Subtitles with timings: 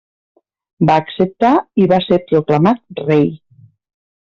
[0.91, 1.53] Va acceptar
[1.85, 3.33] i va ser proclamat rei.